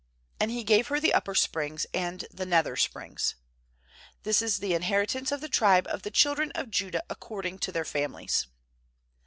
[0.39, 3.35] And he gave her the Upper Springs and the Nether Springs.
[4.25, 7.85] 20This is the inheritance of the tribe of the children of Judah according to their
[7.85, 8.47] families.